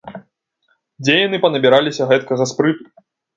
Дзе 1.05 1.15
яны 1.27 1.37
панабіраліся 1.43 2.09
гэткага 2.13 2.49
спрыту! 2.55 2.83